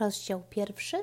Rozdział 0.00 0.42
pierwszy. 0.50 0.96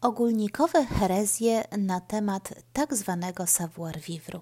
Ogólnikowe 0.00 0.84
herezje 0.86 1.64
na 1.78 2.00
temat 2.00 2.54
tak 2.72 2.94
zwanego 2.94 3.46
savoir-vivre. 3.46 4.40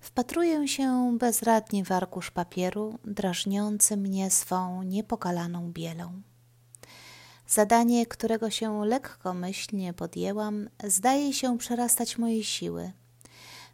Wpatruję 0.00 0.68
się 0.68 1.16
bezradnie 1.18 1.84
w 1.84 1.92
arkusz 1.92 2.30
papieru, 2.30 2.98
drażniący 3.04 3.96
mnie 3.96 4.30
swą 4.30 4.82
niepokalaną 4.82 5.72
bielą. 5.72 6.22
Zadanie, 7.46 8.06
którego 8.06 8.50
się 8.50 8.84
lekkomyślnie 8.84 9.92
podjęłam, 9.92 10.68
zdaje 10.84 11.32
się 11.32 11.58
przerastać 11.58 12.18
moje 12.18 12.44
siły. 12.44 12.92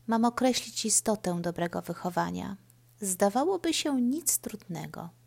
Mam 0.07 0.25
określić 0.25 0.85
istotę 0.85 1.41
dobrego 1.41 1.83
wychowania. 1.83 2.57
Zdawałoby 3.01 3.75
się 3.75 4.01
nic 4.01 4.39
trudnego– 4.39 5.09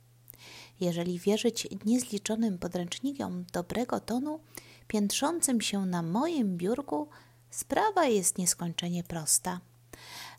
jeżeli 0.84 1.20
wierzyć 1.20 1.68
niezliczonym 1.86 2.58
podręcznikom 2.58 3.46
dobrego 3.54 4.00
tonu, 4.00 4.40
piętrzącym 4.88 5.62
się 5.62 5.86
na 5.86 6.02
moim 6.02 6.58
biurku, 6.58 7.08
sprawa 7.50 8.06
jest 8.06 8.38
nieskończenie 8.38 9.04
prosta. 9.04 9.60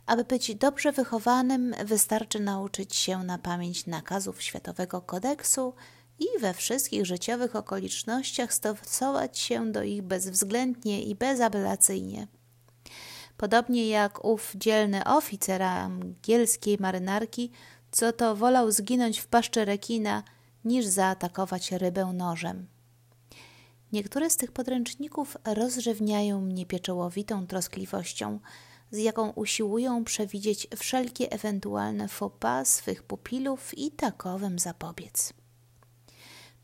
Aby 0.07 0.25
być 0.25 0.55
dobrze 0.55 0.93
wychowanym, 0.93 1.75
wystarczy 1.85 2.41
nauczyć 2.41 2.97
się 2.97 3.19
na 3.19 3.39
pamięć 3.39 3.87
nakazów 3.87 4.43
Światowego 4.43 5.01
Kodeksu 5.01 5.75
i 6.19 6.41
we 6.41 6.55
wszystkich 6.55 7.07
życiowych 7.07 7.57
okolicznościach 7.57 8.55
stosować 8.55 9.39
się 9.39 9.73
do 9.73 9.83
ich 9.83 10.03
bezwzględnie 10.03 11.03
i 11.03 11.15
bezapelacyjnie. 11.15 12.27
Podobnie 13.37 13.89
jak 13.89 14.25
ów 14.25 14.53
dzielny 14.57 15.05
oficer 15.05 15.63
angielskiej 15.63 16.77
marynarki, 16.81 17.51
co 17.91 18.13
to 18.13 18.37
wolał 18.37 18.71
zginąć 18.71 19.19
w 19.19 19.27
paszczy 19.27 19.65
rekina, 19.65 20.23
niż 20.65 20.87
zaatakować 20.87 21.73
rybę 21.73 22.07
nożem. 22.15 22.67
Niektóre 23.93 24.31
z 24.31 24.37
tych 24.37 24.53
podręczników 24.53 25.37
rozrzewniają 25.45 26.41
mnie 26.41 26.67
pieczołowitą 26.67 27.47
troskliwością, 27.47 28.41
z 28.91 28.99
jaką 28.99 29.31
usiłują 29.31 30.05
przewidzieć 30.05 30.69
wszelkie 30.77 31.33
ewentualne 31.33 32.09
faux 32.09 32.37
pas 32.41 32.75
swych 32.75 33.03
pupilów 33.03 33.79
i 33.79 33.91
takowym 33.91 34.59
zapobiec. 34.59 35.33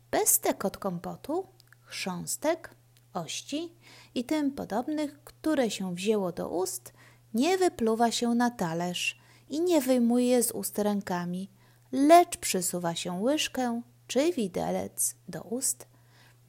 Pestek 0.09 0.65
od 0.65 0.77
kompotu, 0.77 1.47
chrząstek, 1.81 2.75
ości 3.13 3.73
i 4.15 4.23
tym 4.25 4.51
podobnych, 4.51 5.23
które 5.23 5.71
się 5.71 5.95
wzięło 5.95 6.31
do 6.31 6.49
ust, 6.49 6.93
nie 7.33 7.57
wypluwa 7.57 8.11
się 8.11 8.29
na 8.29 8.49
talerz 8.49 9.19
i 9.49 9.61
nie 9.61 9.81
wyjmuje 9.81 10.43
z 10.43 10.51
ust 10.51 10.79
rękami, 10.79 11.49
lecz 11.91 12.37
przysuwa 12.37 12.95
się 12.95 13.21
łyżkę 13.21 13.81
czy 14.11 14.31
widelec 14.31 15.15
do 15.27 15.41
ust, 15.41 15.87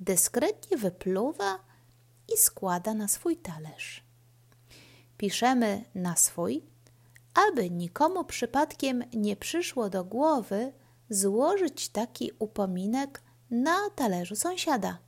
dyskretnie 0.00 0.76
wypluwa 0.76 1.58
i 2.34 2.36
składa 2.36 2.94
na 2.94 3.08
swój 3.08 3.36
talerz. 3.36 4.04
Piszemy 5.18 5.84
na 5.94 6.16
swój, 6.16 6.62
aby 7.48 7.70
nikomu 7.70 8.24
przypadkiem 8.24 9.04
nie 9.14 9.36
przyszło 9.36 9.90
do 9.90 10.04
głowy 10.04 10.72
złożyć 11.10 11.88
taki 11.88 12.30
upominek 12.38 13.22
na 13.50 13.90
talerzu 13.90 14.36
sąsiada. 14.36 14.98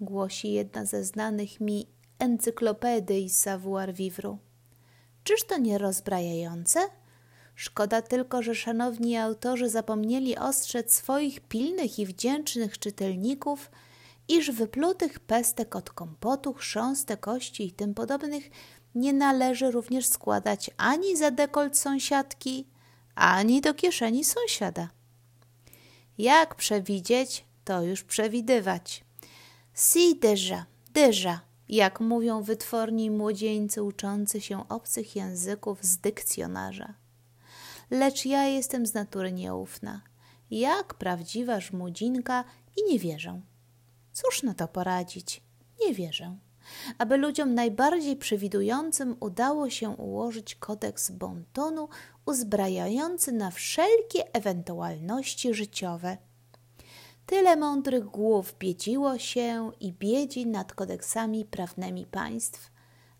Głosi 0.00 0.52
jedna 0.52 0.84
ze 0.84 1.04
znanych 1.04 1.60
mi 1.60 1.86
encyklopedii 2.18 3.30
savoir-vivre. 3.30 4.36
Czyż 5.24 5.44
to 5.44 5.58
nie 5.58 5.78
rozbrajające? 5.78 6.80
Szkoda 7.54 8.02
tylko, 8.02 8.42
że 8.42 8.54
szanowni 8.54 9.16
autorzy 9.16 9.68
zapomnieli 9.68 10.36
ostrzec 10.36 10.94
swoich 10.94 11.40
pilnych 11.40 11.98
i 11.98 12.06
wdzięcznych 12.06 12.78
czytelników, 12.78 13.70
iż 14.28 14.50
wyplutych 14.50 15.20
pestek 15.20 15.76
od 15.76 15.90
kompotu, 15.90 16.52
chrząstek, 16.52 17.20
kości 17.20 17.66
i 17.66 17.72
tym 17.72 17.94
podobnych 17.94 18.50
nie 18.94 19.12
należy 19.12 19.70
również 19.70 20.06
składać 20.06 20.70
ani 20.76 21.16
za 21.16 21.30
dekolt 21.30 21.78
sąsiadki, 21.78 22.66
ani 23.14 23.60
do 23.60 23.74
kieszeni 23.74 24.24
sąsiada. 24.24 24.88
Jak 26.18 26.54
przewidzieć, 26.54 27.44
to 27.64 27.82
już 27.82 28.04
przewidywać. 28.04 29.04
Si 29.74 30.18
déjà, 30.20 30.64
déjà, 30.94 31.38
jak 31.68 32.00
mówią 32.00 32.42
wytworni 32.42 33.10
młodzieńcy 33.10 33.82
uczący 33.82 34.40
się 34.40 34.68
obcych 34.68 35.16
języków 35.16 35.84
z 35.84 35.96
dykcjonarza 35.96 36.94
lecz 37.92 38.26
ja 38.26 38.44
jestem 38.44 38.86
z 38.86 38.94
natury 38.94 39.32
nieufna, 39.32 40.02
jak 40.50 40.94
prawdziwa 40.94 41.60
żmudzinka 41.60 42.44
i 42.76 42.92
nie 42.92 42.98
wierzę. 42.98 43.40
Cóż 44.12 44.42
na 44.42 44.54
to 44.54 44.68
poradzić? 44.68 45.42
Nie 45.80 45.94
wierzę. 45.94 46.36
Aby 46.98 47.16
ludziom 47.16 47.54
najbardziej 47.54 48.16
przewidującym 48.16 49.16
udało 49.20 49.70
się 49.70 49.90
ułożyć 49.90 50.54
kodeks 50.54 51.10
bontonu 51.10 51.88
uzbrajający 52.26 53.32
na 53.32 53.50
wszelkie 53.50 54.34
ewentualności 54.34 55.54
życiowe. 55.54 56.16
Tyle 57.26 57.56
mądrych 57.56 58.04
głów 58.04 58.54
biedziło 58.58 59.18
się 59.18 59.70
i 59.80 59.92
biedzi 59.92 60.46
nad 60.46 60.74
kodeksami 60.74 61.44
prawnymi 61.44 62.06
państw, 62.06 62.70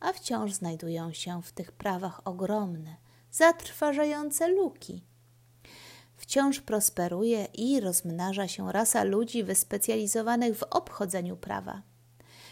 a 0.00 0.12
wciąż 0.12 0.53
znajdują 0.53 1.12
się 1.12 1.43
w 1.43 1.53
tych 1.53 1.72
prawach 1.72 2.21
ogromne, 2.25 3.02
zatrważające 3.32 4.48
luki. 4.48 5.04
Wciąż 6.16 6.60
prosperuje 6.60 7.44
i 7.44 7.81
rozmnaża 7.81 8.48
się 8.48 8.72
rasa 8.72 9.04
ludzi 9.04 9.44
wyspecjalizowanych 9.44 10.59
w 10.59 10.62
obchodzeniu 10.62 11.37
prawa. 11.37 11.82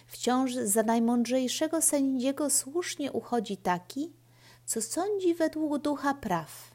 Wciąż 0.06 0.54
za 0.54 0.82
najmądrzejszego 0.82 1.82
sędziego 1.82 2.50
słusznie 2.50 3.12
uchodzi 3.12 3.56
taki, 3.56 4.12
co 4.66 4.82
sądzi 4.82 5.34
według 5.34 5.82
ducha 5.82 6.14
praw, 6.14 6.74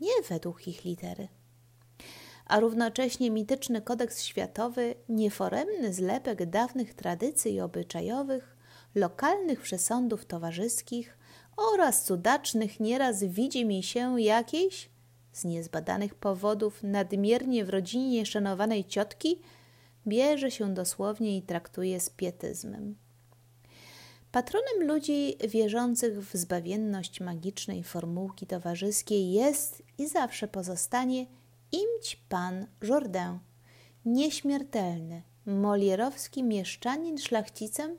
nie 0.00 0.22
według 0.28 0.68
ich 0.68 0.84
litery. 0.84 1.28
A 2.46 2.60
równocześnie 2.60 3.30
mityczny 3.30 3.82
kodeks 3.82 4.22
światowy, 4.22 4.94
nieforemny 5.08 5.94
zlepek 5.94 6.46
dawnych 6.50 6.94
tradycji 6.94 7.60
obyczajowych, 7.60 8.56
lokalnych 8.94 9.60
przesądów 9.60 10.24
towarzyskich, 10.24 11.17
oraz 11.58 12.04
cudacznych 12.04 12.80
nieraz 12.80 13.24
widzi 13.24 13.64
mi 13.64 13.82
się 13.82 14.20
jakiejś, 14.20 14.90
z 15.32 15.44
niezbadanych 15.44 16.14
powodów 16.14 16.82
nadmiernie 16.82 17.64
w 17.64 17.68
rodzinie 17.68 18.26
szanowanej 18.26 18.84
ciotki, 18.84 19.40
bierze 20.06 20.50
się 20.50 20.74
dosłownie 20.74 21.36
i 21.36 21.42
traktuje 21.42 22.00
z 22.00 22.10
pietyzmem. 22.10 22.96
Patronem 24.32 24.88
ludzi 24.88 25.36
wierzących 25.48 26.20
w 26.30 26.36
zbawienność 26.36 27.20
magicznej 27.20 27.84
formułki 27.84 28.46
towarzyskiej 28.46 29.32
jest 29.32 29.82
i 29.98 30.08
zawsze 30.08 30.48
pozostanie 30.48 31.26
imć 31.72 32.16
pan 32.28 32.66
Jourdain, 32.82 33.38
nieśmiertelny, 34.04 35.22
molierowski 35.46 36.42
mieszczanin 36.42 37.18
szlachcicem, 37.18 37.98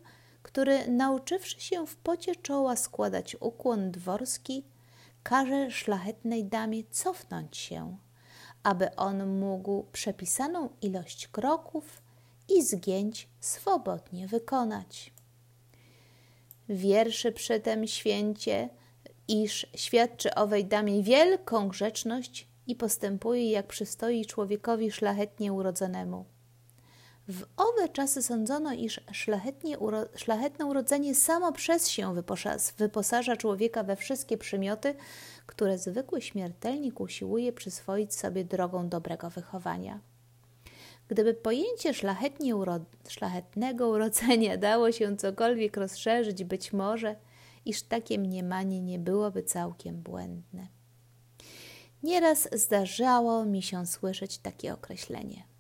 który 0.50 0.88
nauczywszy 0.88 1.62
się 1.62 1.88
w 1.88 1.96
pocie 1.96 2.36
czoła 2.36 2.76
składać 2.76 3.36
ukłon 3.40 3.92
dworski, 3.92 4.64
każe 5.24 5.72
szlachetnej 5.72 6.46
damie 6.46 6.84
cofnąć 6.92 7.58
się, 7.58 7.98
aby 8.64 8.96
on 8.96 9.40
mógł 9.40 9.84
przepisaną 9.92 10.70
ilość 10.82 11.28
kroków 11.28 12.02
i 12.50 12.64
zgięć 12.64 13.28
swobodnie 13.40 14.28
wykonać. 14.28 15.14
Wierszy 16.70 17.32
przytem 17.32 17.88
święcie, 17.88 18.70
iż 19.28 19.68
świadczy 19.76 20.36
owej 20.36 20.66
damie 20.66 21.04
wielką 21.04 21.68
grzeczność 21.68 22.48
i 22.68 22.76
postępuje 22.76 23.52
jak 23.52 23.68
przystoi 23.68 24.26
człowiekowi 24.26 24.92
szlachetnie 24.92 25.54
urodzonemu. 25.54 26.26
W 27.30 27.44
owe 27.58 27.90
czasy 27.90 28.22
sądzono, 28.24 28.74
iż 28.74 29.02
uro, 29.80 30.06
szlachetne 30.16 30.66
urodzenie 30.66 31.16
samo 31.16 31.52
przez 31.52 31.90
się 31.90 32.16
wyposaża 32.78 33.38
człowieka 33.38 33.84
we 33.84 33.96
wszystkie 33.96 34.38
przymioty, 34.38 34.96
które 35.46 35.78
zwykły 35.78 36.22
śmiertelnik 36.22 37.00
usiłuje 37.00 37.54
przyswoić 37.54 38.14
sobie 38.16 38.44
drogą 38.44 38.90
dobrego 38.90 39.30
wychowania. 39.30 40.00
Gdyby 41.08 41.34
pojęcie 41.34 41.94
uro, 42.56 42.80
szlachetnego 43.10 43.90
urodzenia 43.90 44.58
dało 44.58 44.92
się 44.92 45.18
cokolwiek 45.18 45.78
rozszerzyć, 45.78 46.44
być 46.44 46.74
może, 46.74 47.16
iż 47.66 47.84
takie 47.84 48.20
mniemanie 48.20 48.82
nie 48.82 49.00
byłoby 49.00 49.44
całkiem 49.44 50.02
błędne. 50.02 50.68
Nieraz 52.04 52.50
zdarzało 52.52 53.46
mi 53.46 53.62
się 53.62 53.86
słyszeć 53.86 54.38
takie 54.38 54.74
określenie– 54.74 55.44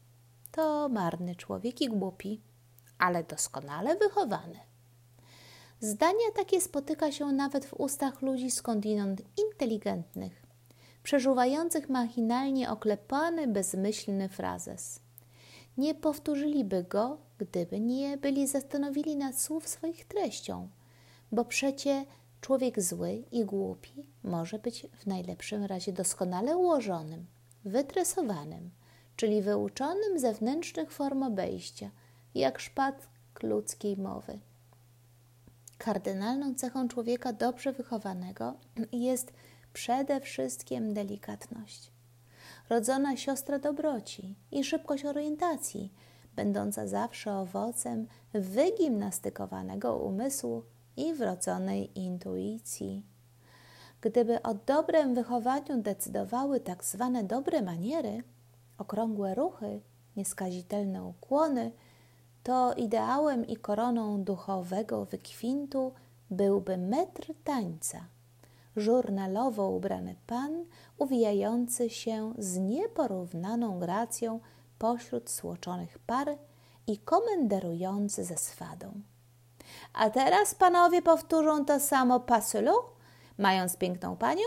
to 0.60 0.90
marny 0.90 1.36
człowiek 1.36 1.82
i 1.82 1.88
głupi, 1.88 2.42
ale 2.98 3.24
doskonale 3.24 3.96
wychowany. 3.96 4.60
Zdania 5.80 6.32
takie 6.36 6.62
spotyka 6.62 7.12
się 7.12 7.26
nawet 7.26 7.66
w 7.66 7.74
ustach 7.74 8.22
ludzi 8.22 8.52
skądinąd 8.52 9.22
inteligentnych, 9.46 10.44
przeżuwających 11.04 11.90
machinalnie 11.90 12.70
oklepany, 12.70 13.48
bezmyślny 13.48 14.30
frazes. 14.30 15.00
nie 15.78 15.96
powtórzyliby 15.96 16.84
go, 16.84 17.18
gdyby 17.38 17.80
nie 17.80 18.18
byli 18.18 18.48
zastanowili 18.48 19.16
nad 19.16 19.42
słów 19.42 19.68
swoich 19.68 20.06
treścią, 20.06 20.70
bo 21.32 21.46
przecie 21.46 22.06
człowiek 22.42 22.82
zły 22.82 23.24
i 23.32 23.46
głupi 23.46 24.06
może 24.24 24.60
być 24.60 24.88
w 24.94 25.06
najlepszym 25.08 25.64
razie 25.64 25.94
doskonale 25.94 26.58
ułożonym, 26.58 27.26
wytresowanym, 27.66 28.70
czyli 29.19 29.42
wyuczonym 29.42 30.19
zewnętrznych 30.19 30.92
form 30.92 31.24
obejścia, 31.24 31.89
jak 32.36 32.60
szpat 32.60 33.07
ludzkiej 33.44 33.98
mowy. 33.98 34.39
Kardynalną 35.77 36.56
cechą 36.56 36.88
człowieka 36.88 37.33
dobrze 37.33 37.74
wychowanego 37.74 38.54
jest 38.92 39.33
przede 39.74 40.21
wszystkim 40.21 40.94
delikatność. 40.94 41.92
Rodzona 42.69 43.18
siostra 43.18 43.60
dobroci 43.60 44.36
i 44.51 44.63
szybkość 44.63 45.06
orientacji, 45.06 45.94
będąca 46.36 46.88
zawsze 46.88 47.33
owocem 47.33 48.07
wygimnastykowanego 48.33 49.98
umysłu 49.98 50.63
i 50.98 51.13
wrodzonej 51.13 52.00
intuicji. 52.00 53.06
Gdyby 54.01 54.42
o 54.42 54.54
dobrym 54.54 55.16
wychowaniu 55.16 55.81
decydowały 55.81 56.60
tak 56.60 56.83
zwane 56.83 57.24
dobre 57.24 57.62
maniery, 57.62 58.24
okrągłe 58.80 59.36
ruchy, 59.36 59.81
nieskazitelne 60.16 61.04
ukłony, 61.04 61.72
to 62.44 62.74
ideałem 62.74 63.48
i 63.48 63.58
koroną 63.58 64.24
duchowego 64.24 65.06
wykwintu 65.06 65.94
byłby 66.31 66.78
metr 66.78 67.34
tańca, 67.44 68.06
żurnalowo 68.76 69.70
ubrany 69.70 70.16
pan, 70.28 70.66
uwijający 70.98 71.90
się 71.90 72.34
z 72.38 72.58
nieporównaną 72.58 73.80
gracją 73.80 74.40
pośród 74.80 75.30
stłoczonych 75.30 76.00
par 76.00 76.38
i 76.88 76.98
komenderujący 76.98 78.24
ze 78.24 78.38
swadą. 78.38 79.02
A 79.94 80.10
teraz 80.10 80.56
panowie 80.56 81.02
powtórzą 81.02 81.66
to 81.66 81.80
samo 81.80 82.20
paselu, 82.20 82.74
mając 83.38 83.78
piękną 83.78 84.18
panią 84.18 84.46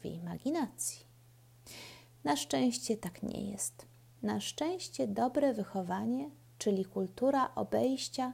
w 0.00 0.04
imaginacji. 0.04 1.05
Na 2.26 2.36
szczęście 2.36 2.96
tak 2.96 3.22
nie 3.22 3.50
jest. 3.50 3.86
Na 4.22 4.40
szczęście 4.40 5.06
dobre 5.08 5.54
wychowanie 5.54 6.30
czyli 6.58 6.84
kultura 6.84 7.54
obejścia, 7.54 8.32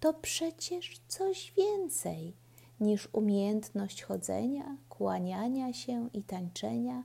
to 0.00 0.14
przecież 0.14 1.00
coś 1.08 1.52
więcej 1.56 2.36
niż 2.80 3.08
umiejętność 3.12 4.02
chodzenia, 4.02 4.76
kłaniania 4.88 5.72
się 5.72 6.08
i 6.12 6.22
tańczenia, 6.22 7.02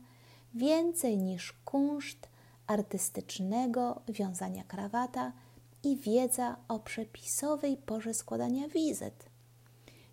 więcej 0.54 1.18
niż 1.18 1.54
kunszt 1.66 2.30
artystycznego 2.68 4.02
wiązania 4.08 4.64
krawata 4.64 5.34
i 5.84 5.98
wiedza 5.98 6.58
o 6.68 6.80
przepisowej 6.80 7.78
porze 7.78 8.14
składania 8.14 8.68
wizyt. 8.68 9.30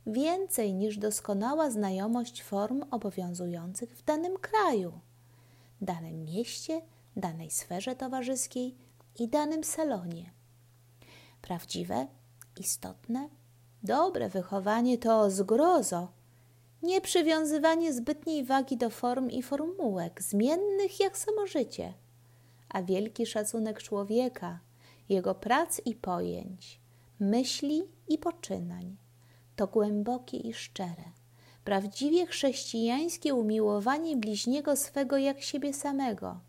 Więcej 0.06 0.74
niż 0.74 0.98
doskonała 0.98 1.70
znajomość 1.70 2.42
form 2.42 2.84
obowiązujących 2.90 3.96
w 3.96 4.04
danym 4.04 4.36
kraju, 4.36 4.92
danym 5.82 6.24
mieście, 6.24 6.82
danej 7.16 7.50
sferze 7.50 7.96
towarzyskiej 7.96 8.76
i 9.18 9.28
danym 9.28 9.64
salonie. 9.64 10.30
Prawdziwe, 11.42 12.06
istotne, 12.60 13.28
dobre 13.82 14.28
wychowanie 14.28 14.98
to 14.98 15.30
zgrozo, 15.30 16.12
nie 16.82 17.00
przywiązywanie 17.00 17.92
zbytniej 17.92 18.44
wagi 18.44 18.76
do 18.76 18.90
form 18.90 19.30
i 19.30 19.42
formułek, 19.42 20.22
zmiennych 20.22 21.00
jak 21.00 21.18
samo 21.18 21.46
życie, 21.46 21.94
a 22.68 22.82
wielki 22.82 23.26
szacunek 23.26 23.82
człowieka, 23.82 24.60
jego 25.08 25.34
prac 25.34 25.80
i 25.84 25.94
pojęć, 25.94 26.80
myśli 27.20 27.82
i 28.08 28.18
poczynań. 28.18 28.96
To 29.56 29.66
głębokie 29.66 30.36
i 30.36 30.54
szczere, 30.54 31.04
prawdziwie 31.64 32.26
chrześcijańskie 32.26 33.34
umiłowanie 33.34 34.16
bliźniego 34.16 34.76
swego 34.76 35.18
jak 35.18 35.42
siebie 35.42 35.74
samego. 35.74 36.40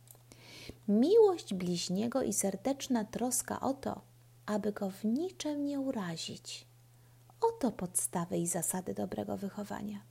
Miłość 0.88 1.54
bliźniego 1.54 2.24
i 2.24 2.34
serdeczna 2.34 3.06
troska 3.06 3.60
o 3.60 3.74
to, 3.74 4.02
aby 4.46 4.72
go 4.72 4.90
w 4.90 5.06
niczym 5.06 5.66
nie 5.66 5.80
urazić. 5.80 6.68
Oto 7.42 7.72
podstawy 7.72 8.38
i 8.38 8.48
zasady 8.48 8.94
dobrego 8.94 9.38
wychowania. 9.38 10.02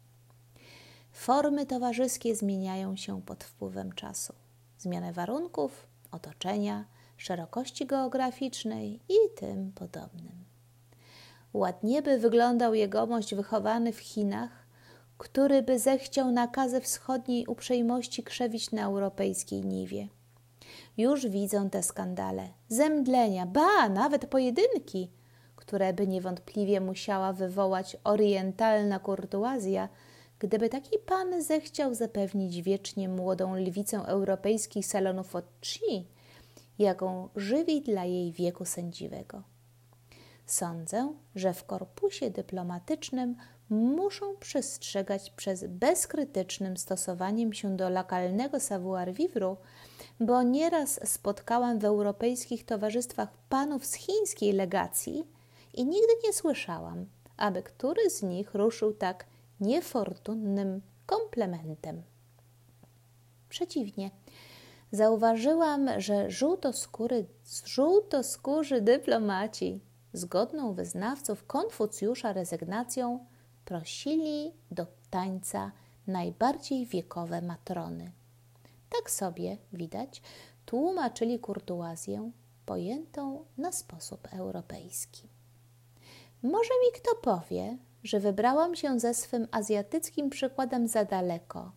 Formy 1.13 1.67
towarzyskie 1.67 2.37
zmieniają 2.37 2.97
się 2.97 3.23
pod 3.23 3.45
wpływem 3.45 3.93
czasu. 3.93 4.33
Zmianę 4.79 5.13
warunków, 5.13 5.87
otoczenia, 6.11 6.85
szerokości 7.17 7.87
geograficznej 7.87 9.01
i 9.09 9.35
tym 9.37 9.73
podobnym. 9.73 10.45
Ładnie 11.53 12.03
by 12.03 12.19
wyglądał 12.19 12.75
jegomość 12.75 13.35
wychowany 13.35 13.93
w 13.93 13.99
Chinach, 13.99 14.62
który 15.23 15.63
by 15.63 15.79
zechciał 15.79 16.33
nakazy 16.33 16.81
wschodniej 16.81 17.47
uprzejmości 17.47 18.23
krzewić 18.23 18.71
na 18.71 18.83
europejskiej 18.83 19.65
niwie– 19.65 20.09
już 20.97 21.27
widzą 21.27 21.71
te 21.71 21.83
skandale, 21.83 22.49
zemdlenia, 22.69 23.47
ba, 23.47 23.89
nawet 23.89 24.27
pojedynki, 24.27 25.11
które 25.57 25.93
by 25.93 26.07
niewątpliwie 26.07 26.81
musiała 26.81 27.33
wywołać 27.33 27.97
orientalna 28.05 28.99
kurtuazja, 28.99 29.89
gdyby 30.39 30.69
taki 30.69 30.99
pan 30.99 31.43
zechciał 31.43 31.95
zapewnić 31.95 32.63
wiecznie 32.63 33.09
młodą 33.09 33.57
lwicę 33.57 33.99
europejskich 34.07 34.87
salonów 34.87 35.37
od 35.37 35.45
chi, 35.65 36.07
jaką 36.79 37.29
żywi 37.37 37.83
dla 37.83 38.05
jej 38.05 38.33
wieku 38.33 38.65
sędziwego. 38.65 39.43
Sądzę, 40.47 41.15
że 41.35 41.55
w 41.55 41.65
korpusie 41.65 42.31
dyplomatycznym 42.31 43.37
muszą 43.73 44.37
przestrzegać 44.37 45.31
przez 45.31 45.65
bezkrytycznym 45.65 46.77
stosowaniem 46.77 47.53
się 47.53 47.77
do 47.77 47.91
lokalnego 47.91 48.61
savoir-vivre 48.61 49.57
bo 50.21 50.43
nieraz 50.43 51.01
spotkałam 51.05 51.79
w 51.79 51.85
europejskich 51.85 52.65
towarzystwach 52.65 53.29
panów 53.49 53.87
z 53.87 53.95
chińskiej 53.95 54.53
legacji 54.53 55.25
i 55.75 55.85
nigdy 55.85 56.13
nie 56.25 56.33
słyszałam, 56.33 57.07
aby 57.37 57.63
który 57.63 58.11
z 58.11 58.23
nich 58.23 58.55
ruszył 58.55 58.93
tak 58.93 59.27
niefortunnym 59.61 60.83
komplementem. 61.07 62.03
Przeciwnie, 63.49 64.11
zauważyłam, 64.93 65.89
że 66.01 66.31
żółtoskóry, 66.31 67.27
żółtoskórzy 67.65 68.81
dyplomaci, 68.81 69.81
zgodną 70.13 70.75
wyznawców 70.75 71.47
Konfucjusza 71.47 72.33
rezygnacją, 72.33 73.27
prosili 73.65 74.53
do 74.71 74.87
tańca 75.11 75.73
najbardziej 76.07 76.87
wiekowe 76.87 77.43
matrony. 77.43 78.13
Tak 78.99 79.11
sobie, 79.11 79.57
widać, 79.73 80.23
tłumaczyli 80.67 81.39
kurtuazję 81.39 82.31
pojętą 82.67 83.45
na 83.59 83.73
sposób 83.73 84.29
europejski. 84.33 85.29
Może 86.43 86.71
mi 86.85 87.01
kto 87.01 87.15
powie, 87.15 87.79
że 88.05 88.21
wybrałam 88.21 88.77
się 88.77 89.01
ze 89.01 89.15
swym 89.15 89.49
azjatyckim 89.51 90.31
przykładem 90.31 90.89
za 90.89 91.05
daleko, 91.05 91.73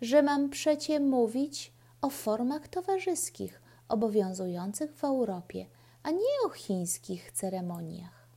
że 0.00 0.22
mam 0.22 0.50
przecie 0.50 1.00
mówić 1.00 1.72
o 2.02 2.10
formach 2.10 2.68
towarzyskich 2.68 3.62
obowiązujących 3.88 4.94
w 4.94 5.04
Europie, 5.04 5.66
a 6.02 6.10
nie 6.10 6.46
o 6.46 6.48
chińskich 6.48 7.32
ceremoniach. 7.32 8.28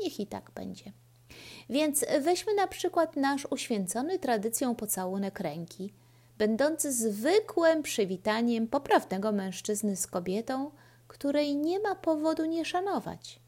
Niech 0.00 0.20
i 0.20 0.26
tak 0.26 0.50
będzie. 0.54 0.92
Więc 1.70 2.04
weźmy 2.20 2.54
na 2.54 2.66
przykład 2.66 3.16
nasz 3.16 3.46
uświęcony 3.50 4.18
tradycją 4.18 4.74
pocałunek 4.74 5.40
ręki– 5.40 5.92
będący 6.38 6.92
zwykłym 6.92 7.82
przywitaniem 7.82 8.68
poprawnego 8.68 9.32
mężczyzny 9.32 9.96
z 9.96 10.06
kobietą, 10.06 10.70
której 11.08 11.56
nie 11.56 11.80
ma 11.80 11.94
powodu 11.94 12.44
nie 12.44 12.64
szanować. 12.64 13.40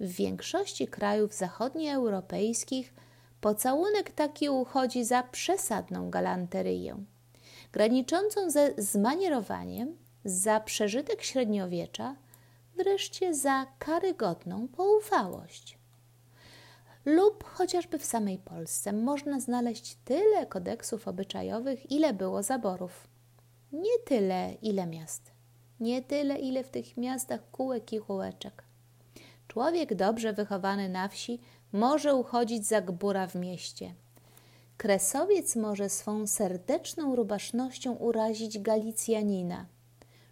W 0.00 0.12
większości 0.12 0.88
krajów 0.88 1.34
zachodnioeuropejskich 1.34 2.94
pocałunek 3.40 4.10
taki 4.10 4.48
uchodzi 4.48 5.04
za 5.04 5.22
przesadną 5.22 6.10
galanteryję, 6.10 7.04
graniczącą 7.72 8.50
ze 8.50 8.74
zmanierowaniem, 8.78 9.96
za 10.24 10.60
przeżytek 10.60 11.22
średniowiecza, 11.22 12.16
wreszcie 12.76 13.34
za 13.34 13.66
karygodną 13.78 14.68
poufałość 14.68 15.78
lub 17.06 17.44
chociażby 17.44 17.98
w 17.98 18.04
samej 18.04 18.38
Polsce 18.38 18.92
można 18.92 19.40
znaleźć 19.40 19.96
tyle 20.04 20.46
kodeksów 20.46 21.08
obyczajowych, 21.08 21.90
ile 21.90 22.14
było 22.14 22.42
zaborów. 22.42 23.08
Nie 23.72 23.98
tyle, 24.04 24.54
ile 24.62 24.86
miast. 24.86 25.30
Nie 25.80 26.02
tyle, 26.02 26.38
ile 26.38 26.64
w 26.64 26.68
tych 26.68 26.96
miastach 26.96 27.50
kółek 27.50 27.92
i 27.92 28.00
kółeczek. 28.00 28.64
Człowiek 29.48 29.94
dobrze 29.94 30.32
wychowany 30.32 30.88
na 30.88 31.08
wsi 31.08 31.40
może 31.72 32.14
uchodzić 32.14 32.66
za 32.66 32.80
gbura 32.80 33.26
w 33.26 33.34
mieście. 33.34 33.94
Kresowiec 34.76 35.56
może 35.56 35.88
swą 35.88 36.26
serdeczną 36.26 37.16
rubasznością 37.16 37.92
urazić 37.92 38.58
Galicjanina. 38.58 39.66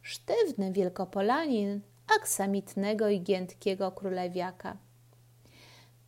sztywny 0.03 0.73
wielkopolanin 0.73 1.81
aksamitnego 2.21 3.09
i 3.09 3.21
giętkiego 3.21 3.93
królewiaka. 3.93 4.77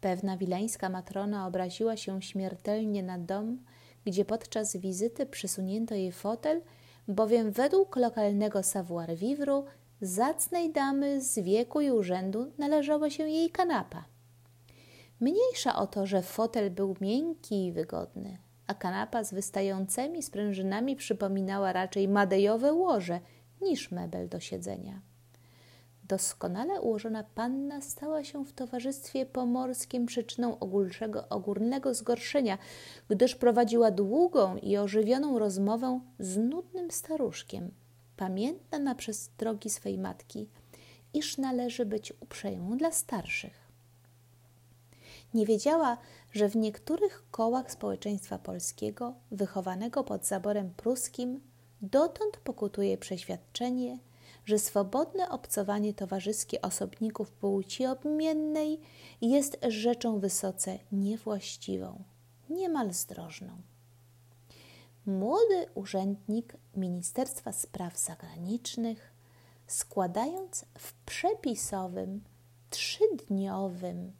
Pewna 0.00 0.36
wileńska 0.36 0.88
matrona 0.88 1.46
obraziła 1.46 1.96
się 1.96 2.22
śmiertelnie 2.22 3.02
na 3.02 3.18
dom, 3.18 3.58
gdzie 4.04 4.24
podczas 4.24 4.76
wizyty 4.76 5.26
przysunięto 5.26 5.94
jej 5.94 6.12
fotel, 6.12 6.62
bowiem 7.08 7.50
według 7.50 7.96
lokalnego 7.96 8.62
savoir-vivre 8.62 9.62
zacnej 10.00 10.72
damy 10.72 11.20
z 11.20 11.38
wieku 11.38 11.80
i 11.80 11.90
urzędu 11.90 12.52
należała 12.58 13.10
się 13.10 13.28
jej 13.28 13.50
kanapa. 13.50 14.04
Mniejsza 15.20 15.76
o 15.76 15.86
to, 15.86 16.06
że 16.06 16.22
fotel 16.22 16.70
był 16.70 16.96
miękki 17.00 17.66
i 17.66 17.72
wygodny, 17.72 18.38
a 18.66 18.74
kanapa 18.74 19.24
z 19.24 19.34
wystającymi 19.34 20.22
sprężynami 20.22 20.96
przypominała 20.96 21.72
raczej 21.72 22.08
madejowe 22.08 22.72
łoże 22.72 23.20
niż 23.60 23.90
mebel 23.90 24.28
do 24.28 24.40
siedzenia. 24.40 25.00
Doskonale 26.08 26.80
ułożona 26.80 27.24
panna 27.24 27.80
stała 27.80 28.24
się 28.24 28.44
w 28.44 28.52
towarzystwie 28.52 29.26
pomorskim 29.26 30.06
przyczyną 30.06 30.58
ogólnego, 30.58 31.28
ogólnego 31.28 31.94
zgorszenia, 31.94 32.58
gdyż 33.08 33.34
prowadziła 33.34 33.90
długą 33.90 34.56
i 34.56 34.76
ożywioną 34.76 35.38
rozmowę 35.38 36.00
z 36.18 36.36
nudnym 36.36 36.90
staruszkiem, 36.90 37.70
pamiętna 38.16 38.78
na 38.78 38.94
przestrogi 38.94 39.70
swej 39.70 39.98
matki, 39.98 40.48
iż 41.14 41.38
należy 41.38 41.86
być 41.86 42.12
uprzejmą 42.20 42.76
dla 42.76 42.92
starszych. 42.92 43.66
Nie 45.34 45.46
wiedziała, 45.46 45.98
że 46.32 46.48
w 46.48 46.56
niektórych 46.56 47.24
kołach 47.30 47.72
społeczeństwa 47.72 48.38
polskiego, 48.38 49.14
wychowanego 49.30 50.04
pod 50.04 50.26
zaborem 50.26 50.70
pruskim, 50.76 51.40
dotąd 51.82 52.36
pokutuje 52.36 52.98
przeświadczenie, 52.98 53.98
że 54.46 54.58
swobodne 54.58 55.30
obcowanie 55.30 55.94
towarzyskie 55.94 56.62
osobników 56.62 57.30
płci 57.30 57.86
odmiennej 57.86 58.80
jest 59.20 59.58
rzeczą 59.68 60.20
wysoce 60.20 60.78
niewłaściwą, 60.92 62.04
niemal 62.50 62.92
zdrożną. 62.92 63.62
Młody 65.06 65.66
urzędnik 65.74 66.56
Ministerstwa 66.76 67.52
Spraw 67.52 67.98
Zagranicznych, 67.98 69.12
składając 69.66 70.64
w 70.78 70.92
przepisowym, 70.92 72.24
trzydniowym 72.70 74.12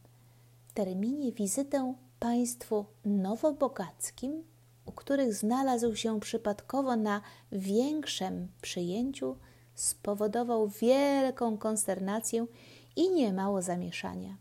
terminie 0.75 1.33
wizytę 1.33 1.95
państwu 2.18 2.87
nowobogackim, 3.04 4.45
u 4.87 4.92
których 4.92 5.35
znalazł 5.35 5.97
się 5.97 6.21
przypadkowo 6.21 6.97
na 6.97 7.21
większym 7.52 8.49
przyjęciu, 8.62 9.37
spowodował 9.76 10.68
wielką 10.68 11.59
konsternację 11.59 12.47
i 12.97 13.11
niemało 13.11 13.62
zamieszania. 13.62 14.37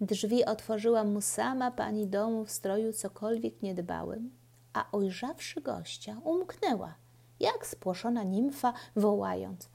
Drzwi 0.00 0.44
otworzyła 0.44 1.04
mu 1.04 1.20
sama 1.20 1.70
pani 1.70 2.06
domu 2.06 2.44
w 2.44 2.50
stroju 2.50 2.92
cokolwiek 2.92 3.62
niedbałym, 3.62 4.30
a 4.72 4.86
ujrzawszy 4.92 5.60
gościa, 5.60 6.20
umknęła, 6.24 6.94
jak 7.40 7.66
spłoszona 7.66 8.22
nimfa, 8.22 8.72
wołając: 8.96 9.68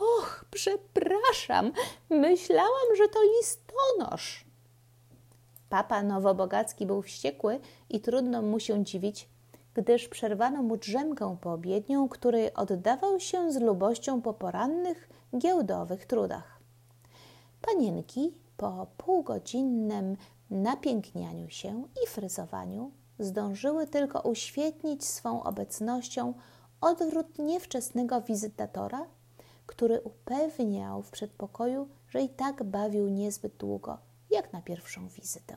Och, 0.00 0.44
przepraszam, 0.50 1.72
myślałam, 2.10 2.96
że 2.96 3.08
to 3.08 3.18
listonosz. 3.22 4.44
Papa 5.68 6.02
Nowobogacki 6.02 6.86
był 6.86 7.02
wściekły 7.02 7.60
i 7.88 8.00
trudno 8.00 8.42
mu 8.42 8.60
się 8.60 8.84
dziwić, 8.84 9.28
gdyż 9.74 10.08
przerwano 10.08 10.62
mu 10.62 10.76
drzemkę 10.76 11.36
poobiednią, 11.40 12.08
której 12.08 12.54
oddawał 12.54 13.20
się 13.20 13.52
z 13.52 13.60
lubością 13.60 14.22
po 14.22 14.34
porannych 14.34 15.08
giełdowych 15.38 16.06
trudach. 16.06 16.60
Panienki 17.62 18.34
po 18.56 18.86
półgodzinnym 18.96 20.16
napięknianiu 20.50 21.50
się 21.50 21.84
i 22.04 22.08
fryzowaniu 22.08 22.90
zdążyły 23.18 23.86
tylko 23.86 24.20
uświetnić 24.20 25.04
swą 25.04 25.42
obecnością 25.42 26.34
odwrót 26.80 27.38
niewczesnego 27.38 28.20
wizytatora, 28.20 29.06
który 29.66 30.00
upewniał 30.00 31.02
w 31.02 31.10
przedpokoju, 31.10 31.88
że 32.08 32.22
i 32.22 32.28
tak 32.28 32.62
bawił 32.62 33.08
niezbyt 33.08 33.56
długo, 33.56 33.98
jak 34.30 34.52
na 34.52 34.62
pierwszą 34.62 35.08
wizytę. 35.08 35.56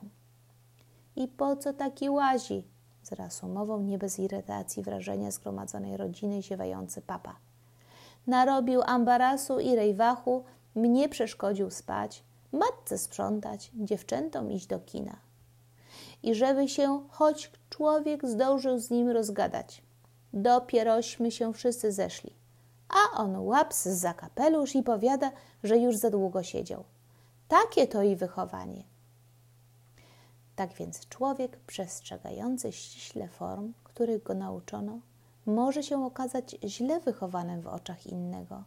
I 1.15 1.27
po 1.27 1.55
co 1.55 1.73
taki 1.73 2.09
łazi? 2.09 2.74
Zreasumował 3.05 3.81
nie 3.81 3.97
bez 3.97 4.19
irytacji 4.19 4.83
wrażenia 4.83 5.31
zgromadzonej 5.31 5.97
rodziny 5.97 6.41
ziewający 6.41 7.01
papa. 7.01 7.35
Narobił 8.27 8.81
ambarasu 8.85 9.59
i 9.59 9.75
rejwachu, 9.75 10.43
mnie 10.75 11.09
przeszkodził 11.09 11.69
spać, 11.69 12.23
matce 12.51 12.97
sprzątać, 12.97 13.71
dziewczętom 13.75 14.51
iść 14.51 14.67
do 14.67 14.79
kina. 14.79 15.15
I 16.23 16.35
żeby 16.35 16.67
się 16.67 17.01
choć 17.09 17.51
człowiek 17.69 18.27
zdążył 18.27 18.79
z 18.79 18.89
nim 18.89 19.09
rozgadać. 19.09 19.81
Dopierośmy 20.33 21.31
się 21.31 21.53
wszyscy 21.53 21.91
zeszli. 21.91 22.33
A 22.89 23.17
on 23.17 23.37
łaps 23.37 23.85
za 23.85 24.13
kapelusz 24.13 24.75
i 24.75 24.83
powiada, 24.83 25.31
że 25.63 25.77
już 25.77 25.95
za 25.95 26.09
długo 26.09 26.43
siedział. 26.43 26.83
Takie 27.47 27.87
to 27.87 28.03
i 28.03 28.15
wychowanie. 28.15 28.83
Tak 30.55 30.73
więc 30.73 31.07
człowiek 31.07 31.57
przestrzegający 31.57 32.71
ściśle 32.71 33.27
form, 33.27 33.73
których 33.83 34.23
go 34.23 34.33
nauczono, 34.33 34.99
może 35.45 35.83
się 35.83 36.05
okazać 36.05 36.55
źle 36.63 36.99
wychowanym 36.99 37.61
w 37.61 37.67
oczach 37.67 38.07
innego, 38.07 38.63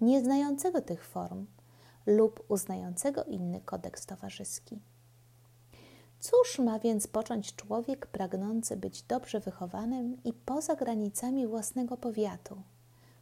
nieznającego 0.00 0.80
tych 0.80 1.04
form 1.04 1.46
lub 2.06 2.44
uznającego 2.48 3.24
inny 3.24 3.60
kodeks 3.60 4.06
towarzyski. 4.06 4.78
Cóż 6.20 6.58
ma 6.58 6.78
więc 6.78 7.06
począć 7.06 7.56
człowiek 7.56 8.06
pragnący 8.06 8.76
być 8.76 9.02
dobrze 9.02 9.40
wychowanym 9.40 10.22
i 10.24 10.32
poza 10.32 10.76
granicami 10.76 11.46
własnego 11.46 11.96
powiatu? 11.96 12.62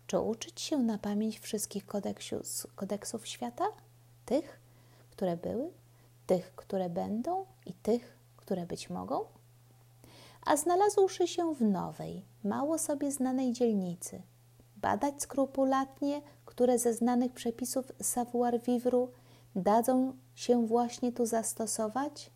Czy 0.06 0.18
uczyć 0.18 0.60
się 0.60 0.78
na 0.78 0.98
pamięć 0.98 1.40
wszystkich 1.40 1.86
kodeksów, 1.86 2.66
kodeksów 2.74 3.26
świata? 3.26 3.64
Tych, 4.26 4.60
które 5.10 5.36
były, 5.36 5.70
tych, 6.28 6.54
które 6.56 6.90
będą 6.90 7.46
i 7.66 7.72
tych, 7.72 8.18
które 8.36 8.66
być 8.66 8.90
mogą? 8.90 9.24
A 10.46 10.56
znalazłszy 10.56 11.28
się 11.28 11.54
w 11.54 11.62
nowej, 11.62 12.24
mało 12.44 12.78
sobie 12.78 13.12
znanej 13.12 13.52
dzielnicy, 13.52 14.22
badać 14.76 15.22
skrupulatnie, 15.22 16.22
które 16.44 16.78
ze 16.78 16.94
znanych 16.94 17.32
przepisów 17.32 17.92
savoir-vivre 18.02 19.06
dadzą 19.56 20.12
się 20.34 20.66
właśnie 20.66 21.12
tu 21.12 21.26
zastosować? 21.26 22.30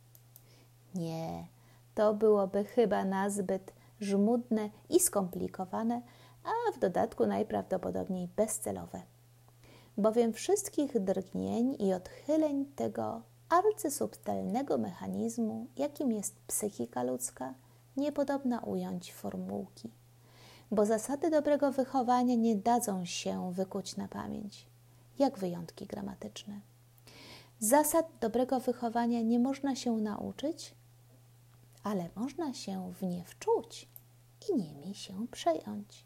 Nie, 0.94 1.46
to 1.94 2.14
byłoby 2.14 2.64
chyba 2.64 3.04
nazbyt 3.04 3.72
żmudne 4.00 4.70
i 4.88 5.00
skomplikowane, 5.00 6.02
a 6.44 6.72
w 6.72 6.78
dodatku 6.78 7.26
najprawdopodobniej 7.26 8.28
bezcelowe. 8.36 9.02
Bowiem 9.96 10.32
wszystkich 10.32 11.00
drgnień 11.00 11.76
i 11.78 11.92
odchyleń 11.92 12.66
tego 12.76 13.31
arcysubtelnego 13.52 14.78
mechanizmu, 14.78 15.66
jakim 15.76 16.12
jest 16.12 16.34
psychika 16.46 17.02
ludzka, 17.02 17.54
niepodobna 17.96 18.60
ująć 18.60 19.12
formułki, 19.12 19.90
bo 20.70 20.86
zasady 20.86 21.30
dobrego 21.30 21.72
wychowania 21.72 22.34
nie 22.34 22.56
dadzą 22.56 23.04
się 23.04 23.52
wykuć 23.52 23.96
na 23.96 24.08
pamięć, 24.08 24.66
jak 25.18 25.38
wyjątki 25.38 25.86
gramatyczne. 25.86 26.60
Zasad 27.58 28.06
dobrego 28.20 28.60
wychowania 28.60 29.22
nie 29.22 29.38
można 29.38 29.76
się 29.76 29.92
nauczyć, 29.92 30.74
ale 31.82 32.08
można 32.16 32.54
się 32.54 32.92
w 32.92 33.02
nie 33.02 33.24
wczuć 33.24 33.88
i 34.50 34.54
nimi 34.54 34.94
się 34.94 35.26
przejąć. 35.30 36.04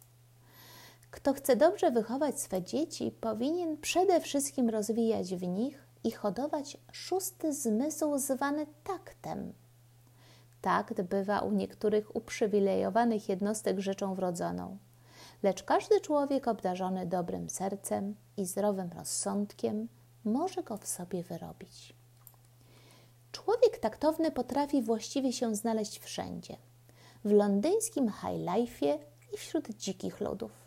Kto 1.11 1.33
chce 1.33 1.57
dobrze 1.57 1.91
wychować 1.91 2.41
swe 2.41 2.63
dzieci, 2.63 3.11
powinien 3.21 3.77
przede 3.77 4.21
wszystkim 4.21 4.69
rozwijać 4.69 5.35
w 5.35 5.43
nich 5.43 5.86
i 6.07 6.11
hodować 6.11 6.77
szósty 6.93 7.53
zmysł 7.53 8.19
zwany 8.19 8.67
taktem. 8.85 9.53
Takt 10.61 11.03
bywa 11.03 11.41
u 11.41 11.53
niektórych 11.53 12.17
uprzywilejowanych 12.17 13.29
jednostek 13.29 13.81
rzeczą 13.81 14.15
wrodzoną, 14.15 14.79
lecz 15.43 15.63
każdy 15.63 16.01
człowiek 16.01 16.49
obdarzony 16.49 17.07
dobrym 17.07 17.51
sercem 17.51 18.15
i 18.37 18.45
zdrowym 18.45 18.91
rozsądkiem 18.99 19.89
może 20.25 20.63
go 20.63 20.77
w 20.77 20.87
sobie 20.87 21.23
wyrobić. 21.23 21.95
Człowiek 23.33 23.79
taktowny 23.79 24.31
potrafi 24.31 24.83
właściwie 24.83 25.33
się 25.33 25.55
znaleźć 25.55 25.99
wszędzie 25.99 26.57
w 27.25 27.31
londyńskim 27.31 28.09
high 28.09 28.47
life'ie 28.47 28.99
i 29.35 29.37
wśród 29.37 29.69
dzikich 29.69 30.21
ludów. 30.21 30.66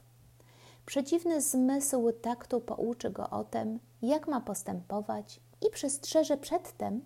Przedziwny 0.90 1.42
zmysł 1.42 2.12
taktu 2.12 2.62
pouczy 2.62 3.10
go 3.10 3.30
o 3.30 3.44
tym, 3.44 3.80
jak 4.02 4.28
ma 4.28 4.42
postępować 4.42 5.40
i 5.68 5.70
przestrzeże 5.70 6.38
przed 6.38 6.78
tym, 6.78 7.02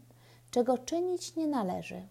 czego 0.52 0.78
czynić 0.78 1.36
nie 1.36 1.48
należy. 1.48 2.08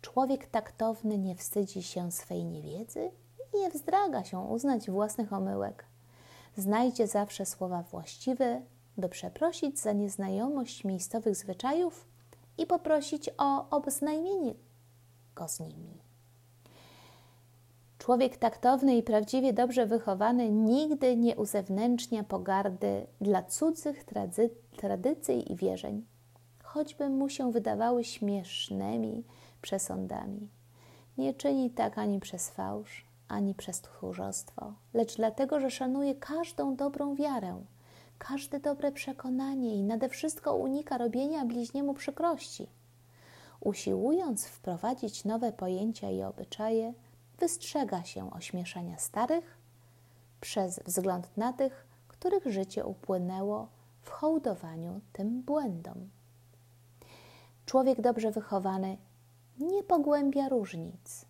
Człowiek 0.00 0.46
taktowny 0.46 1.18
nie 1.18 1.34
wstydzi 1.34 1.82
się 1.82 2.12
swej 2.12 2.44
niewiedzy 2.44 3.10
i 3.54 3.58
nie 3.58 3.70
wzdraga 3.70 4.24
się 4.24 4.38
uznać 4.38 4.90
własnych 4.90 5.32
omyłek. 5.32 5.84
znajdzie 6.56 7.06
zawsze 7.06 7.46
słowa 7.46 7.82
właściwe, 7.82 8.62
by 8.96 9.08
przeprosić 9.08 9.78
za 9.78 9.92
nieznajomość 9.92 10.84
miejscowych 10.84 11.36
zwyczajów 11.36 12.08
i 12.58 12.66
poprosić 12.66 13.30
o 13.38 13.70
oznajmienie 13.70 14.54
go 15.34 15.48
z 15.48 15.60
nimi. 15.60 16.09
Człowiek 18.00 18.36
taktowny 18.36 18.96
i 18.96 19.02
prawdziwie 19.02 19.52
dobrze 19.52 19.86
wychowany 19.86 20.50
nigdy 20.50 21.16
nie 21.16 21.36
uzewnętrznia 21.36 22.24
pogardy 22.24 23.06
dla 23.20 23.42
cudzych 23.42 24.04
trady 24.04 24.50
tradycji 24.76 25.52
i 25.52 25.56
wierzeń, 25.56 26.06
choćby 26.62 27.08
mu 27.08 27.28
się 27.28 27.52
wydawały 27.52 28.04
śmiesznymi 28.04 29.24
przesądami. 29.62 30.48
Nie 31.18 31.34
czyni 31.34 31.70
tak 31.70 31.98
ani 31.98 32.20
przez 32.20 32.50
fałsz, 32.50 33.04
ani 33.28 33.54
przez 33.54 33.80
tchórzostwo, 33.80 34.72
lecz 34.94 35.16
dlatego, 35.16 35.60
że 35.60 35.70
szanuje 35.70 36.14
każdą 36.14 36.76
dobrą 36.76 37.14
wiarę, 37.14 37.62
każde 38.18 38.60
dobre 38.60 38.92
przekonanie 38.92 39.74
i 39.76 39.82
nade 39.82 40.08
wszystko 40.08 40.54
unika 40.54 40.98
robienia 40.98 41.44
bliźniemu 41.44 41.94
przykrości. 41.94 42.66
Usiłując 43.60 44.46
wprowadzić 44.46 45.24
nowe 45.24 45.52
pojęcia 45.52 46.10
i 46.10 46.22
obyczaje, 46.22 46.92
wystrzega 47.40 48.04
się 48.04 48.30
ośmieszania 48.32 48.98
starych 48.98 49.58
przez 50.40 50.80
wzgląd 50.86 51.36
na 51.36 51.52
tych, 51.52 51.86
których 52.08 52.46
życie 52.46 52.84
upłynęło 52.84 53.68
w 54.02 54.10
hołdowaniu 54.10 55.00
tym 55.12 55.42
błędom. 55.42 56.10
Człowiek 57.66 58.00
dobrze 58.00 58.30
wychowany 58.30 58.96
nie 59.58 59.82
pogłębia 59.82 60.48
różnic, 60.48 61.24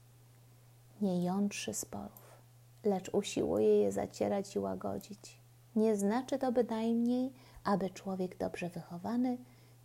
nie 1.00 1.25
jątrzy 1.25 1.75
sporów, 1.75 2.40
lecz 2.85 3.09
usiłuje 3.14 3.81
je 3.81 3.93
zacierać 3.93 4.57
i 4.57 4.59
łagodzić. 4.59 5.40
Nie 5.76 5.97
znaczy 5.97 6.38
to 6.38 6.52
bynajmniej, 6.52 7.33
aby 7.64 7.90
człowiek 7.90 8.38
dobrze 8.38 8.69
wychowany 8.69 9.38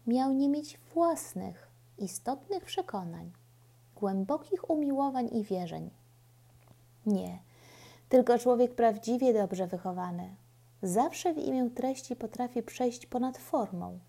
miał 0.08 0.34
nie 0.34 0.50
mieć 0.50 0.79
własnych, 0.94 1.70
istotnych 1.98 2.65
przekonań, 2.65 3.32
głębokich 3.96 4.70
umiłowań 4.70 5.29
i 5.32 5.44
wierzeń. 5.44 5.89
Nie, 7.05 7.39
tylko 8.09 8.39
człowiek 8.39 8.75
prawdziwie 8.75 9.33
dobrze 9.33 9.67
wychowany 9.67 10.35
zawsze 10.81 11.33
w 11.33 11.38
imię 11.38 11.69
treści 11.75 12.15
potrafi 12.15 12.63
przejść 12.63 13.05
ponad 13.05 13.38
formą. 13.38 14.00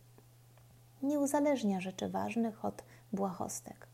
Nie 1.03 1.19
uzależnia 1.19 1.81
rzeczy 1.81 2.09
ważnych 2.09 2.65
od 2.65 2.85
błahostek 3.13 3.89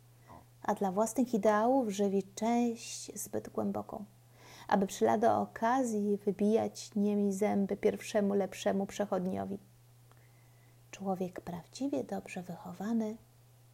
a 0.63 0.75
dla 0.75 0.93
własnych 0.93 1.35
ideałów 1.35 1.89
żywi 1.89 2.23
część 2.35 3.21
zbyt 3.21 3.49
głęboką, 3.49 4.05
aby 4.69 4.87
przy 4.87 5.05
lada 5.05 5.39
okazji 5.39 6.17
wybijać 6.17 6.91
niemi 6.97 7.33
zęby 7.33 7.77
pierwszemu 7.77 8.35
lepszemu 8.35 8.87
przechodniowi. 8.87 9.59
Człowiek 10.91 11.41
prawdziwie 11.41 12.05
dobrze 12.05 12.43
wychowany 12.43 13.17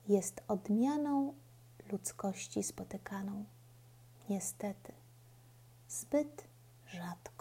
jest 0.09 0.43
odmianą 0.49 1.35
ludzkości 1.93 2.63
spotykaną. 2.63 3.45
Niestety, 4.31 4.93
zbyt 5.89 6.45
rzadko. 6.93 7.38